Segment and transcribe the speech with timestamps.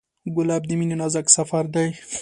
[0.35, 1.87] ګلاب د مینې نازک سفر دی.